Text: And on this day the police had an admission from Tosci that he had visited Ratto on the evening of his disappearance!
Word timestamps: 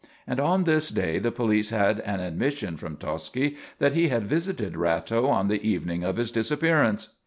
And 0.25 0.39
on 0.39 0.63
this 0.63 0.89
day 0.89 1.19
the 1.19 1.31
police 1.31 1.69
had 1.69 1.99
an 1.99 2.21
admission 2.21 2.75
from 2.75 2.95
Tosci 2.97 3.55
that 3.77 3.93
he 3.93 4.07
had 4.07 4.23
visited 4.25 4.75
Ratto 4.75 5.27
on 5.27 5.47
the 5.47 5.61
evening 5.61 6.03
of 6.03 6.15
his 6.17 6.31
disappearance! 6.31 7.09